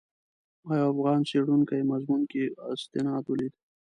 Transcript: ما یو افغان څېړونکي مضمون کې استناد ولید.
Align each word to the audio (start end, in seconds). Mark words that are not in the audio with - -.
ما 0.65 0.73
یو 0.79 0.89
افغان 0.93 1.19
څېړونکي 1.29 1.79
مضمون 1.91 2.21
کې 2.31 2.43
استناد 2.71 3.23
ولید. 3.27 3.53